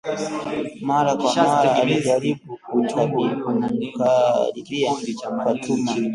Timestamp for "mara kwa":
0.81-1.35